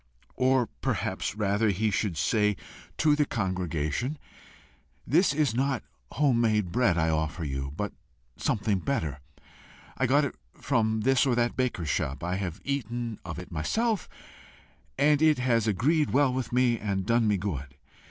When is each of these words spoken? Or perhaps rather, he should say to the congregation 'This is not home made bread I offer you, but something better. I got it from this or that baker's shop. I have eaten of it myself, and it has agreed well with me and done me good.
Or 0.35 0.65
perhaps 0.65 1.35
rather, 1.35 1.69
he 1.69 1.91
should 1.91 2.17
say 2.17 2.55
to 2.97 3.15
the 3.15 3.23
congregation 3.27 4.17
'This 5.05 5.31
is 5.31 5.53
not 5.53 5.83
home 6.13 6.41
made 6.41 6.71
bread 6.71 6.97
I 6.97 7.09
offer 7.11 7.43
you, 7.43 7.71
but 7.77 7.93
something 8.35 8.79
better. 8.79 9.19
I 9.95 10.07
got 10.07 10.25
it 10.25 10.33
from 10.55 11.01
this 11.01 11.27
or 11.27 11.35
that 11.35 11.55
baker's 11.55 11.89
shop. 11.89 12.23
I 12.23 12.37
have 12.37 12.61
eaten 12.63 13.19
of 13.23 13.37
it 13.37 13.51
myself, 13.51 14.09
and 14.97 15.21
it 15.21 15.37
has 15.37 15.67
agreed 15.67 16.09
well 16.09 16.33
with 16.33 16.51
me 16.51 16.79
and 16.79 17.05
done 17.05 17.27
me 17.27 17.37
good. 17.37 17.75